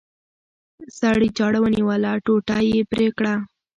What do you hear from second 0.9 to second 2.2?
سړي چاړه ونیوله